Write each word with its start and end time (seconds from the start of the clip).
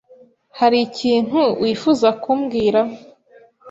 Hari 0.59 0.77
ikintu 0.87 1.39
wifuza 1.61 2.09
kumbwira? 2.21 2.81